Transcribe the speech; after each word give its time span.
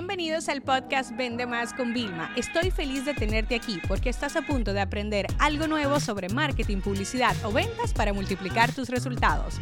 Bienvenidos 0.00 0.48
al 0.48 0.62
podcast 0.62 1.14
Vende 1.14 1.44
Más 1.44 1.74
con 1.74 1.92
Vilma. 1.92 2.32
Estoy 2.34 2.70
feliz 2.70 3.04
de 3.04 3.12
tenerte 3.12 3.54
aquí 3.54 3.78
porque 3.86 4.08
estás 4.08 4.34
a 4.34 4.40
punto 4.40 4.72
de 4.72 4.80
aprender 4.80 5.26
algo 5.38 5.66
nuevo 5.66 6.00
sobre 6.00 6.30
marketing, 6.30 6.78
publicidad 6.78 7.36
o 7.44 7.52
ventas 7.52 7.92
para 7.92 8.14
multiplicar 8.14 8.74
tus 8.74 8.88
resultados. 8.88 9.56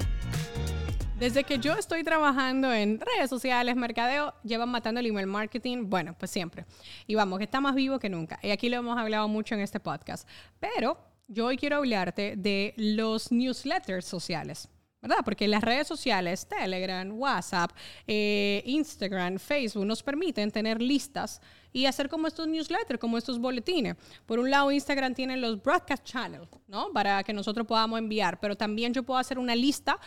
Desde 1.18 1.42
que 1.42 1.58
yo 1.58 1.72
estoy 1.72 2.04
trabajando 2.04 2.72
en 2.72 3.00
redes 3.00 3.28
sociales, 3.28 3.74
mercadeo, 3.74 4.32
llevan 4.44 4.68
matando 4.68 5.00
el 5.00 5.06
email 5.06 5.26
marketing, 5.26 5.90
bueno, 5.90 6.14
pues 6.16 6.30
siempre. 6.30 6.66
Y 7.08 7.16
vamos, 7.16 7.38
que 7.38 7.44
está 7.44 7.60
más 7.60 7.74
vivo 7.74 7.98
que 7.98 8.08
nunca. 8.08 8.38
Y 8.40 8.50
aquí 8.50 8.68
lo 8.68 8.76
hemos 8.76 8.96
hablado 8.96 9.26
mucho 9.26 9.56
en 9.56 9.60
este 9.60 9.80
podcast. 9.80 10.28
Pero 10.60 11.00
yo 11.26 11.46
hoy 11.46 11.56
quiero 11.56 11.78
hablarte 11.78 12.36
de 12.36 12.74
los 12.76 13.32
newsletters 13.32 14.04
sociales. 14.04 14.68
¿Verdad? 15.00 15.18
Porque 15.24 15.46
las 15.46 15.62
redes 15.62 15.86
sociales, 15.86 16.46
Telegram, 16.46 17.10
WhatsApp, 17.12 17.70
eh, 18.06 18.62
Instagram, 18.66 19.38
Facebook, 19.38 19.86
nos 19.86 20.02
permiten 20.02 20.50
tener 20.50 20.82
listas 20.82 21.40
y 21.72 21.86
hacer 21.86 22.08
como 22.08 22.26
estos 22.26 22.48
newsletters, 22.48 22.98
como 22.98 23.18
estos 23.18 23.38
boletines. 23.38 23.96
Por 24.26 24.38
un 24.38 24.50
lado, 24.50 24.72
Instagram 24.72 25.14
tiene 25.14 25.36
los 25.36 25.62
broadcast 25.62 26.04
channels, 26.04 26.48
¿no? 26.66 26.92
Para 26.92 27.22
que 27.22 27.32
nosotros 27.32 27.66
podamos 27.66 27.98
enviar, 27.98 28.40
pero 28.40 28.56
también 28.56 28.92
yo 28.92 29.02
puedo 29.02 29.20
hacer 29.20 29.38
una 29.38 29.54
lista 29.54 29.98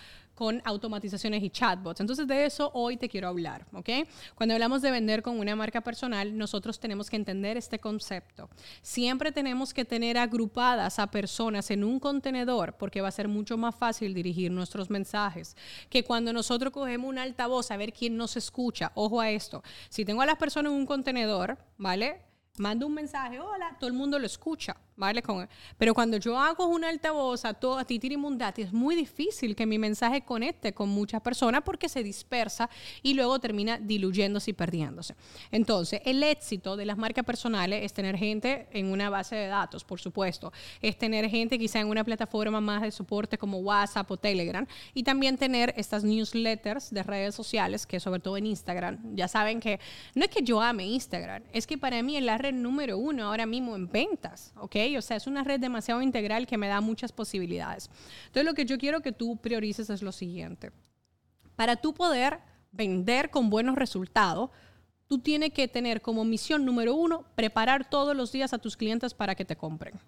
con 0.42 0.60
automatizaciones 0.66 1.44
y 1.44 1.52
chatbots. 1.52 2.02
Entonces 2.02 2.26
de 2.26 2.46
eso 2.46 2.72
hoy 2.74 2.98
te 2.98 3.08
quiero 3.08 3.28
hablar, 3.28 3.68
¿ok? 3.74 3.90
Cuando 4.34 4.56
hablamos 4.56 4.82
de 4.82 4.90
vender 4.90 5.22
con 5.22 5.38
una 5.38 5.56
marca 5.56 5.82
personal, 5.82 6.36
nosotros 6.36 6.80
tenemos 6.80 7.12
que 7.12 7.16
entender 7.16 7.58
este 7.58 7.78
concepto. 7.78 8.50
Siempre 8.82 9.32
tenemos 9.32 9.72
que 9.72 9.86
tener 9.86 10.18
agrupadas 10.18 10.98
a 10.98 11.12
personas 11.12 11.70
en 11.70 11.84
un 11.84 12.00
contenedor 12.00 12.74
porque 12.80 13.02
va 13.02 13.10
a 13.10 13.12
ser 13.12 13.28
mucho 13.28 13.56
más 13.56 13.76
fácil 13.76 14.16
dirigir 14.16 14.52
nuestros 14.52 14.90
mensajes 14.90 15.56
que 15.92 16.04
cuando 16.04 16.34
nosotros 16.34 16.74
cogemos 16.74 17.08
un 17.08 17.20
altavoz 17.20 17.70
a 17.70 17.78
ver 17.78 17.94
quién 17.94 18.18
nos 18.18 18.36
escucha. 18.36 18.92
Ojo 18.96 19.22
a 19.22 19.30
esto. 19.30 19.62
Si 19.90 20.06
tengo 20.06 20.24
a 20.24 20.26
las 20.26 20.38
personas 20.38 20.72
en 20.72 20.80
un 20.80 20.88
contenedor, 20.88 21.60
¿vale? 21.78 22.31
Mando 22.58 22.86
un 22.86 22.94
mensaje, 22.94 23.40
hola, 23.40 23.76
todo 23.80 23.88
el 23.88 23.96
mundo 23.96 24.20
lo 24.20 24.26
escucha. 24.26 24.76
¿vale? 25.02 25.24
Con, 25.24 25.50
pero 25.80 25.96
cuando 25.96 26.18
yo 26.18 26.38
hago 26.38 26.68
una 26.68 26.90
altavoz 26.90 27.44
a 27.44 27.56
todo 27.56 27.80
a 27.80 27.86
mundati 28.18 28.62
es 28.62 28.72
muy 28.72 28.96
difícil 28.96 29.56
que 29.56 29.66
mi 29.66 29.80
mensaje 29.80 30.22
conecte 30.22 30.74
con 30.74 30.90
muchas 30.90 31.22
personas 31.22 31.64
porque 31.64 31.90
se 31.90 32.04
dispersa 32.04 32.70
y 33.02 33.16
luego 33.16 33.40
termina 33.40 33.80
diluyéndose 33.80 34.52
y 34.52 34.54
perdiéndose. 34.54 35.16
Entonces, 35.50 36.02
el 36.06 36.22
éxito 36.22 36.78
de 36.78 36.86
las 36.86 36.98
marcas 36.98 37.26
personales 37.26 37.84
es 37.84 37.94
tener 37.94 38.16
gente 38.16 38.68
en 38.72 38.92
una 38.92 39.10
base 39.10 39.36
de 39.36 39.48
datos, 39.48 39.84
por 39.84 40.00
supuesto, 40.00 40.54
es 40.84 40.96
tener 41.00 41.28
gente 41.30 41.58
quizá 41.58 41.80
en 41.80 41.88
una 41.88 42.04
plataforma 42.04 42.62
más 42.62 42.84
de 42.84 42.92
soporte 42.92 43.40
como 43.40 43.58
WhatsApp 43.58 44.10
o 44.12 44.18
Telegram 44.18 44.68
y 44.94 45.02
también 45.02 45.36
tener 45.36 45.74
estas 45.78 46.04
newsletters 46.04 46.92
de 46.92 47.02
redes 47.02 47.34
sociales, 47.34 47.88
que 47.88 48.00
sobre 48.00 48.20
todo 48.20 48.38
en 48.38 48.46
Instagram, 48.46 49.16
ya 49.16 49.28
saben 49.28 49.60
que 49.60 49.80
no 50.14 50.26
es 50.26 50.30
que 50.30 50.44
yo 50.44 50.62
ame 50.62 50.86
Instagram, 50.86 51.42
es 51.54 51.66
que 51.66 51.80
para 51.80 52.04
mí 52.04 52.18
es 52.18 52.24
la 52.24 52.38
red 52.42 52.54
número 52.54 52.98
uno 52.98 53.26
ahora 53.26 53.46
mismo 53.46 53.76
en 53.76 53.90
ventas, 53.90 54.54
¿ok? 54.58 54.76
O 54.98 55.02
sea, 55.02 55.18
es 55.18 55.28
una 55.28 55.44
red 55.44 55.60
demasiado 55.60 56.02
integral 56.02 56.48
que 56.48 56.58
me 56.58 56.68
da 56.68 56.82
muchas 56.82 57.12
posibilidades. 57.12 57.90
Entonces, 58.28 58.46
lo 58.46 58.54
que 58.54 58.66
yo 58.66 58.78
quiero 58.78 59.02
que 59.02 59.12
tú 59.12 59.38
priorices 59.38 59.90
es 59.90 60.02
lo 60.02 60.12
siguiente. 60.12 60.72
Para 61.56 61.76
tú 61.76 61.94
poder 61.94 62.40
vender 62.72 63.30
con 63.30 63.50
buenos 63.50 63.76
resultados, 63.76 64.50
tú 65.08 65.20
tienes 65.20 65.52
que 65.54 65.68
tener 65.68 66.02
como 66.02 66.24
misión 66.24 66.66
número 66.66 66.96
uno, 66.96 67.26
preparar 67.36 67.90
todos 67.90 68.16
los 68.16 68.32
días 68.32 68.54
a 68.54 68.60
tus 68.60 68.78
clientes 68.78 69.14
para 69.14 69.36
que 69.36 69.46
te 69.46 69.56
compren. 69.56 70.00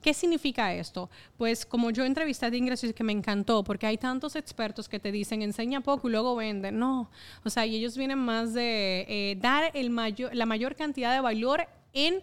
¿Qué 0.00 0.14
significa 0.14 0.72
esto? 0.72 1.10
Pues 1.36 1.66
como 1.66 1.90
yo 1.90 2.04
entrevisté 2.04 2.46
a 2.46 2.54
ingresos 2.54 2.92
que 2.92 3.04
me 3.04 3.12
encantó, 3.12 3.64
porque 3.64 3.86
hay 3.86 3.98
tantos 3.98 4.36
expertos 4.36 4.88
que 4.88 5.00
te 5.00 5.10
dicen 5.10 5.42
enseña 5.42 5.80
poco 5.80 6.08
y 6.08 6.12
luego 6.12 6.36
vende. 6.36 6.70
No, 6.70 7.10
o 7.44 7.50
sea, 7.50 7.66
y 7.66 7.76
ellos 7.76 7.96
vienen 7.96 8.18
más 8.18 8.54
de 8.54 9.06
eh, 9.08 9.38
dar 9.40 9.70
el 9.74 9.90
mayor, 9.90 10.34
la 10.34 10.46
mayor 10.46 10.76
cantidad 10.76 11.12
de 11.12 11.20
valor 11.20 11.66
en 11.92 12.20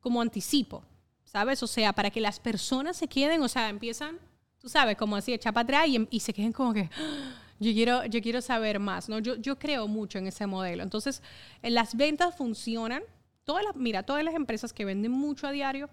como 0.00 0.22
anticipo. 0.22 0.82
¿sabes? 1.30 1.62
O 1.62 1.66
sea, 1.68 1.92
para 1.92 2.10
que 2.10 2.20
las 2.20 2.40
personas 2.40 2.96
se 2.96 3.06
queden, 3.06 3.40
o 3.42 3.48
sea, 3.48 3.68
empiezan, 3.68 4.18
tú 4.58 4.68
sabes, 4.68 4.96
como 4.96 5.14
así, 5.14 5.32
echar 5.32 5.54
para 5.54 5.62
atrás 5.62 5.88
y, 5.88 6.08
y, 6.10 6.20
se 6.20 6.32
queden 6.32 6.52
como 6.52 6.74
que, 6.74 6.90
ah, 6.92 7.34
yo 7.60 7.72
quiero, 7.72 8.04
yo 8.06 8.20
quiero 8.20 8.40
saber 8.40 8.80
más, 8.80 9.08
¿no? 9.08 9.20
Yo, 9.20 9.36
yo 9.36 9.56
creo 9.56 9.86
mucho 9.86 10.18
en 10.18 10.26
ese 10.26 10.46
modelo. 10.46 10.82
Entonces, 10.82 11.22
las 11.62 11.94
ventas 11.94 12.34
funcionan. 12.34 13.02
Todas 13.44 13.64
las, 13.64 13.76
mira, 13.76 14.02
todas 14.02 14.24
las 14.24 14.34
empresas 14.34 14.72
que 14.72 14.84
venden 14.84 15.12
mucho 15.12 15.46
a 15.46 15.52
diario 15.52 15.88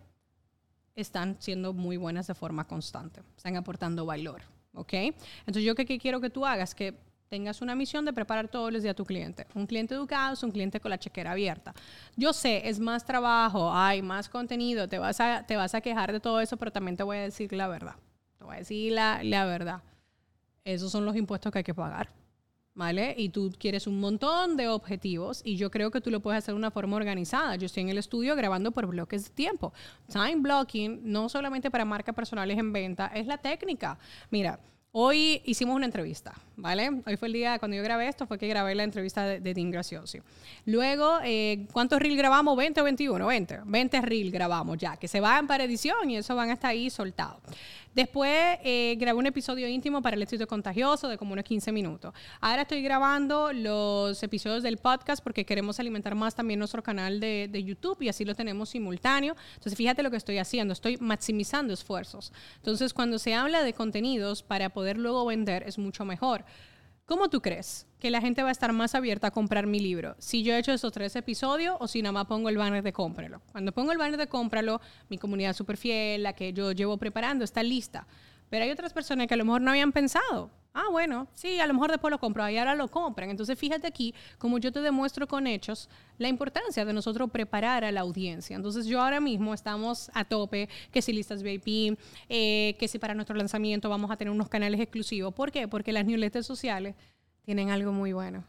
están 0.97 1.37
siendo 1.39 1.73
muy 1.73 1.95
buenas 1.95 2.27
de 2.27 2.33
forma 2.33 2.67
constante, 2.67 3.21
están 3.37 3.55
aportando 3.55 4.05
valor, 4.05 4.41
¿ok? 4.73 4.93
Entonces, 4.93 5.63
yo 5.63 5.75
que 5.75 5.85
quiero 5.85 6.19
que 6.19 6.29
tú 6.29 6.45
hagas 6.45 6.75
que 6.75 6.95
tengas 7.29 7.61
una 7.61 7.75
misión 7.75 8.03
de 8.05 8.13
preparar 8.13 8.47
todos 8.47 8.71
los 8.71 8.81
días 8.81 8.93
a 8.93 8.95
tu 8.95 9.05
cliente. 9.05 9.45
Un 9.53 9.67
cliente 9.67 9.93
educado 9.93 10.33
es 10.33 10.43
un 10.43 10.51
cliente 10.51 10.79
con 10.79 10.89
la 10.89 10.97
chequera 10.97 11.31
abierta. 11.31 11.73
Yo 12.15 12.33
sé, 12.33 12.67
es 12.67 12.79
más 12.79 13.05
trabajo, 13.05 13.71
hay 13.71 14.01
más 14.01 14.27
contenido, 14.29 14.87
te 14.87 14.97
vas 14.97 15.19
a, 15.19 15.45
te 15.45 15.55
vas 15.55 15.75
a 15.75 15.81
quejar 15.81 16.11
de 16.11 16.19
todo 16.19 16.39
eso, 16.39 16.57
pero 16.57 16.71
también 16.71 16.97
te 16.97 17.03
voy 17.03 17.17
a 17.17 17.21
decir 17.21 17.53
la 17.53 17.67
verdad. 17.67 17.95
Te 18.37 18.43
voy 18.43 18.55
a 18.55 18.59
decir 18.59 18.91
la, 18.91 19.23
la 19.23 19.45
verdad. 19.45 19.81
Esos 20.63 20.91
son 20.91 21.05
los 21.05 21.15
impuestos 21.15 21.51
que 21.51 21.59
hay 21.59 21.63
que 21.63 21.73
pagar. 21.73 22.09
¿Vale? 22.77 23.15
Y 23.17 23.29
tú 23.29 23.51
quieres 23.57 23.87
un 23.87 23.99
montón 23.99 24.55
de 24.55 24.67
objetivos 24.67 25.41
y 25.43 25.55
yo 25.57 25.71
creo 25.71 25.89
que 25.89 25.99
tú 25.99 26.11
lo 26.11 26.19
puedes 26.19 26.37
hacer 26.37 26.53
de 26.53 26.59
una 26.59 26.69
forma 26.69 26.95
organizada. 26.95 27.55
Yo 27.55 27.65
estoy 27.65 27.81
en 27.81 27.89
el 27.89 27.97
estudio 27.97 28.35
grabando 28.35 28.69
por 28.69 28.85
bloques 28.85 29.23
de 29.23 29.29
tiempo. 29.31 29.73
Time 30.11 30.35
blocking, 30.37 31.01
no 31.03 31.27
solamente 31.27 31.71
para 31.71 31.85
marcas 31.85 32.13
personales 32.13 32.55
en 32.55 32.71
venta, 32.71 33.07
es 33.07 33.25
la 33.25 33.39
técnica. 33.39 33.97
Mira, 34.29 34.59
Hoy 34.99 35.43
hicimos 35.45 35.75
una 35.75 35.85
entrevista, 35.85 36.33
¿vale? 36.55 36.89
Hoy 37.05 37.17
fue 37.17 37.27
el 37.27 37.33
día, 37.33 37.59
cuando 37.59 37.77
yo 37.77 37.83
grabé 37.83 38.07
esto, 38.07 38.25
fue 38.25 38.39
que 38.39 38.47
grabé 38.47 38.73
la 38.73 38.83
entrevista 38.83 39.25
de, 39.25 39.39
de 39.39 39.53
Dean 39.53 39.69
Graciosi. 39.69 40.21
Luego, 40.65 41.19
eh, 41.23 41.67
¿cuántos 41.71 41.99
reel 41.99 42.17
grabamos? 42.17 42.57
¿20 42.57 42.79
o 42.79 42.83
21? 42.83 43.27
20. 43.27 43.59
20 43.65 44.01
reel 44.01 44.31
grabamos 44.31 44.77
ya, 44.79 44.97
que 44.97 45.07
se 45.07 45.19
van 45.19 45.45
para 45.45 45.65
edición 45.65 46.09
y 46.09 46.17
eso 46.17 46.35
van 46.35 46.49
hasta 46.49 46.69
ahí 46.69 46.89
soltados. 46.89 47.41
Después 47.97 48.59
eh, 48.63 48.95
grabé 48.99 49.17
un 49.17 49.25
episodio 49.25 49.67
íntimo 49.67 50.03
para 50.03 50.15
el 50.15 50.21
éxito 50.21 50.45
contagioso 50.45 51.07
de 51.07 51.17
como 51.17 51.33
unos 51.33 51.43
15 51.43 51.71
minutos. 51.71 52.13
Ahora 52.39 52.61
estoy 52.61 52.83
grabando 52.83 53.51
los 53.51 54.21
episodios 54.21 54.61
del 54.61 54.77
podcast 54.77 55.23
porque 55.23 55.47
queremos 55.47 55.79
alimentar 55.79 56.13
más 56.13 56.35
también 56.35 56.59
nuestro 56.59 56.83
canal 56.83 57.19
de, 57.19 57.49
de 57.51 57.63
YouTube 57.63 57.99
y 58.03 58.09
así 58.09 58.23
lo 58.23 58.35
tenemos 58.35 58.69
simultáneo. 58.69 59.35
Entonces, 59.55 59.75
fíjate 59.75 60.03
lo 60.03 60.11
que 60.11 60.17
estoy 60.17 60.37
haciendo, 60.37 60.73
estoy 60.73 60.97
maximizando 60.97 61.73
esfuerzos. 61.73 62.31
Entonces, 62.57 62.93
cuando 62.93 63.17
se 63.17 63.33
habla 63.33 63.63
de 63.63 63.73
contenidos 63.73 64.43
para 64.43 64.69
poder 64.69 64.99
luego 64.99 65.25
vender, 65.25 65.63
es 65.65 65.79
mucho 65.79 66.05
mejor. 66.05 66.45
¿Cómo 67.07 67.29
tú 67.29 67.41
crees 67.41 67.87
que 68.01 68.11
la 68.11 68.19
gente 68.19 68.43
va 68.43 68.49
a 68.49 68.51
estar 68.51 68.73
más 68.73 68.93
abierta 68.93 69.27
a 69.27 69.31
comprar 69.31 69.65
mi 69.65 69.79
libro? 69.79 70.17
Si 70.19 70.43
yo 70.43 70.53
he 70.53 70.59
hecho 70.59 70.73
esos 70.73 70.91
tres 70.91 71.15
episodios 71.15 71.77
o 71.79 71.87
si 71.87 72.01
nada 72.01 72.11
más 72.11 72.25
pongo 72.25 72.49
el 72.49 72.57
banner 72.57 72.83
de 72.83 72.91
cómpralo. 72.91 73.41
Cuando 73.53 73.71
pongo 73.71 73.93
el 73.93 73.97
banner 73.97 74.17
de 74.17 74.27
cómpralo, 74.27 74.81
mi 75.07 75.17
comunidad 75.17 75.53
súper 75.53 75.77
fiel, 75.77 76.23
la 76.23 76.33
que 76.33 76.51
yo 76.51 76.73
llevo 76.73 76.97
preparando, 76.97 77.45
está 77.45 77.63
lista. 77.63 78.05
Pero 78.49 78.65
hay 78.65 78.71
otras 78.71 78.91
personas 78.91 79.27
que 79.27 79.35
a 79.35 79.37
lo 79.37 79.45
mejor 79.45 79.61
no 79.61 79.71
habían 79.71 79.93
pensado. 79.93 80.51
Ah, 80.79 80.89
bueno, 80.91 81.27
sí, 81.33 81.59
a 81.59 81.65
lo 81.65 81.73
mejor 81.73 81.89
después 81.89 82.11
lo 82.11 82.19
compro 82.19 82.47
y 82.47 82.55
ahora 82.55 82.75
lo 82.75 82.87
compran. 82.87 83.31
Entonces, 83.31 83.57
fíjate 83.57 83.87
aquí, 83.87 84.13
como 84.37 84.59
yo 84.59 84.71
te 84.71 84.79
demuestro 84.79 85.27
con 85.27 85.47
hechos, 85.47 85.89
la 86.19 86.27
importancia 86.27 86.85
de 86.85 86.93
nosotros 86.93 87.31
preparar 87.31 87.83
a 87.83 87.91
la 87.91 88.01
audiencia. 88.01 88.55
Entonces, 88.55 88.85
yo 88.85 89.01
ahora 89.01 89.19
mismo 89.19 89.55
estamos 89.55 90.11
a 90.13 90.23
tope, 90.23 90.69
que 90.91 91.01
si 91.01 91.13
listas 91.13 91.41
VIP, 91.41 91.97
eh, 92.29 92.75
que 92.77 92.87
si 92.87 92.99
para 92.99 93.15
nuestro 93.15 93.35
lanzamiento 93.35 93.89
vamos 93.89 94.11
a 94.11 94.17
tener 94.17 94.31
unos 94.31 94.49
canales 94.49 94.79
exclusivos. 94.79 95.33
¿Por 95.33 95.51
qué? 95.51 95.67
Porque 95.67 95.91
las 95.91 96.05
newsletters 96.05 96.45
sociales 96.45 96.93
tienen 97.41 97.71
algo 97.71 97.91
muy 97.91 98.13
bueno 98.13 98.43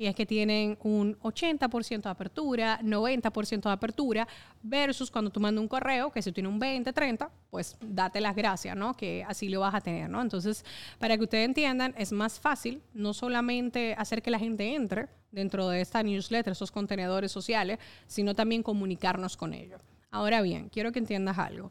y 0.00 0.06
es 0.06 0.14
que 0.14 0.24
tienen 0.24 0.78
un 0.82 1.14
80% 1.18 2.04
de 2.04 2.08
apertura, 2.08 2.80
90% 2.80 3.64
de 3.64 3.70
apertura, 3.70 4.26
versus 4.62 5.10
cuando 5.10 5.30
tú 5.30 5.40
mandas 5.40 5.60
un 5.60 5.68
correo, 5.68 6.10
que 6.10 6.22
si 6.22 6.32
tiene 6.32 6.48
un 6.48 6.58
20, 6.58 6.90
30, 6.90 7.30
pues 7.50 7.76
date 7.82 8.18
las 8.22 8.34
gracias, 8.34 8.74
¿no? 8.74 8.94
Que 8.94 9.22
así 9.28 9.50
lo 9.50 9.60
vas 9.60 9.74
a 9.74 9.82
tener, 9.82 10.08
¿no? 10.08 10.22
Entonces, 10.22 10.64
para 10.98 11.18
que 11.18 11.24
ustedes 11.24 11.44
entiendan, 11.44 11.92
es 11.98 12.12
más 12.12 12.40
fácil 12.40 12.80
no 12.94 13.12
solamente 13.12 13.94
hacer 13.98 14.22
que 14.22 14.30
la 14.30 14.38
gente 14.38 14.74
entre 14.74 15.10
dentro 15.32 15.68
de 15.68 15.82
esta 15.82 16.02
newsletter, 16.02 16.52
esos 16.52 16.72
contenedores 16.72 17.30
sociales, 17.30 17.78
sino 18.06 18.34
también 18.34 18.62
comunicarnos 18.62 19.36
con 19.36 19.52
ellos. 19.52 19.82
Ahora 20.10 20.40
bien, 20.40 20.70
quiero 20.70 20.92
que 20.92 20.98
entiendas 20.98 21.36
algo. 21.36 21.70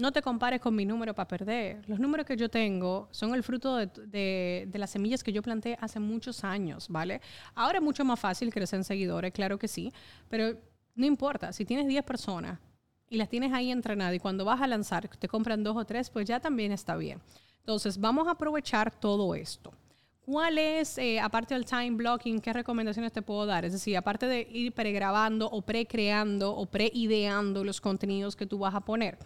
No 0.00 0.12
te 0.12 0.22
compares 0.22 0.62
con 0.62 0.74
mi 0.74 0.86
número 0.86 1.14
para 1.14 1.28
perder. 1.28 1.86
Los 1.86 2.00
números 2.00 2.24
que 2.24 2.34
yo 2.34 2.48
tengo 2.48 3.08
son 3.10 3.34
el 3.34 3.42
fruto 3.42 3.76
de, 3.76 4.66
las 4.72 4.90
semillas 4.90 5.22
que 5.22 5.30
yo 5.30 5.42
planté 5.42 5.76
hace 5.78 6.00
muchos 6.00 6.42
años, 6.42 6.88
¿vale? 6.88 7.20
Ahora 7.54 7.78
es 7.78 7.84
mucho 7.84 8.02
más 8.02 8.18
fácil 8.18 8.50
crecer 8.50 8.78
en 8.78 8.84
seguidores, 8.84 9.30
claro 9.30 9.58
que 9.58 9.68
sí, 9.68 9.92
pero 10.30 10.58
no 10.94 11.04
importa. 11.04 11.52
Si 11.52 11.66
tienes 11.66 11.86
10 11.86 12.02
personas 12.04 12.58
y 13.10 13.18
las 13.18 13.28
tienes 13.28 13.52
ahí 13.52 13.70
entrenadas 13.70 14.14
y 14.14 14.20
cuando 14.20 14.46
vas 14.46 14.62
a 14.62 14.66
lanzar 14.66 15.06
te 15.06 15.28
compran 15.28 15.62
dos 15.62 15.76
o 15.76 15.84
tres, 15.84 16.08
pues 16.08 16.26
ya 16.26 16.40
también 16.40 16.72
está 16.72 16.96
bien. 16.96 17.20
Entonces, 17.58 18.00
vamos 18.00 18.26
a 18.26 18.30
aprovechar 18.30 18.90
todo 18.98 19.34
esto. 19.34 19.70
¿Cuál 20.22 20.56
es, 20.56 20.96
eh, 20.96 21.20
aparte 21.20 21.52
del 21.52 21.66
time 21.66 21.90
blocking, 21.90 22.40
qué 22.40 22.54
recomendaciones 22.54 23.12
te 23.12 23.20
puedo 23.20 23.44
dar? 23.44 23.66
Es 23.66 23.72
decir, 23.72 23.98
aparte 23.98 24.26
de 24.26 24.48
ir 24.50 24.72
pregrabando 24.72 25.46
o 25.50 25.60
precreando 25.60 26.56
o 26.56 26.64
preideando 26.64 27.64
los 27.64 27.82
contenidos 27.82 28.34
que 28.34 28.46
tú 28.46 28.58
vas 28.58 28.74
a 28.74 28.80
poner 28.80 29.18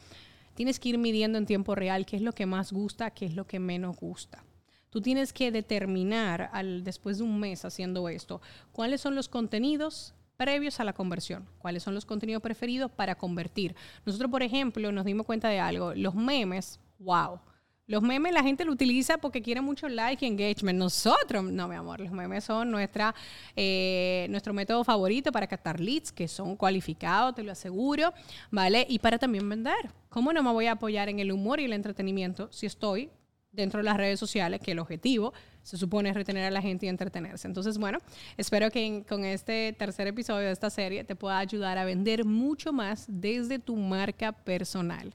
tienes 0.55 0.79
que 0.79 0.91
ir 0.91 0.99
midiendo 0.99 1.39
en 1.39 1.47
tiempo 1.47 1.75
real 1.75 2.07
qué 2.07 2.17
es 2.17 2.23
lo 2.23 2.33
que 2.33 2.47
más 2.47 2.73
gusta, 2.73 3.11
qué 3.11 3.27
es 3.27 3.35
lo 3.35 3.47
que 3.47 3.59
menos 3.59 3.97
gusta. 3.97 4.45
Tú 4.91 5.01
tienes 5.01 5.33
que 5.33 5.51
determinar 5.51 6.51
al, 6.53 6.85
después 6.85 7.19
de 7.19 7.25
un 7.25 7.41
mes 7.41 7.65
haciendo 7.65 8.09
esto 8.09 8.41
cuáles 8.73 9.01
son 9.01 9.15
los 9.17 9.29
contenidos 9.29 10.15
previos 10.37 10.81
a 10.81 10.85
la 10.85 10.93
conversión. 10.93 11.47
¿Cuáles 11.59 11.83
son 11.83 11.95
los 11.95 12.05
contenidos 12.05 12.43
preferidos 12.43 12.91
para 12.91 13.17
convertir? 13.17 13.75
Nosotros, 14.05 14.31
por 14.31 14.43
ejemplo, 14.43 14.93
nos 14.93 15.05
dimos 15.05 15.27
cuenta 15.27 15.49
de 15.49 15.61
algo. 15.61 15.95
Los 15.95 16.15
memes, 16.15 16.81
wow. 16.99 17.41
Los 17.87 18.03
memes 18.03 18.33
la 18.33 18.43
gente 18.43 18.65
lo 18.65 18.73
utiliza 18.73 19.19
porque 19.19 19.43
quiere 19.43 19.61
mucho 19.61 19.89
like 19.89 20.25
y 20.25 20.29
engagement. 20.29 20.79
Nosotros, 20.79 21.45
no, 21.45 21.69
mi 21.69 21.77
amor, 21.77 22.01
los 22.01 22.11
memes 22.11 22.45
son 22.45 22.71
nuestra, 22.71 23.15
eh, 23.55 24.27
nuestro 24.31 24.55
método 24.55 24.85
favorito 24.85 25.31
para 25.31 25.47
captar 25.47 25.81
leads 25.81 26.11
que 26.11 26.27
son 26.27 26.57
cualificados, 26.57 27.35
te 27.35 27.43
lo 27.43 27.53
aseguro, 27.53 28.15
¿vale? 28.51 28.87
Y 28.89 28.99
para 29.01 29.19
también 29.19 29.47
vender. 29.47 29.91
¿Cómo 30.09 30.33
no 30.33 30.43
me 30.43 30.51
voy 30.51 30.67
a 30.67 30.73
apoyar 30.73 31.11
en 31.11 31.19
el 31.19 31.31
humor 31.31 31.61
y 31.61 31.65
el 31.65 31.75
entretenimiento 31.75 32.49
si 32.51 32.65
estoy 32.65 33.11
dentro 33.55 33.79
de 33.79 33.85
las 33.85 33.97
redes 33.97 34.19
sociales, 34.19 34.61
que 34.61 34.73
el 34.73 34.79
objetivo 34.79 35.33
se 35.63 35.77
supone 35.77 36.11
es 36.11 36.15
retener 36.15 36.45
a 36.45 36.51
la 36.51 36.61
gente 36.61 36.87
y 36.87 36.89
entretenerse. 36.89 37.47
Entonces, 37.49 37.79
bueno, 37.79 37.99
espero 38.37 38.71
que 38.71 39.05
con 39.09 39.25
este 39.25 39.73
tercer 39.79 40.07
episodio 40.09 40.47
de 40.47 40.53
esta 40.53 40.71
serie 40.71 41.05
te 41.05 41.17
pueda 41.17 41.39
ayudar 41.39 41.79
a 41.79 41.85
vender 41.85 42.25
mucho 42.25 42.73
más 42.73 43.07
desde 43.09 43.59
tu 43.59 43.77
marca 43.77 44.33
personal. 44.33 45.15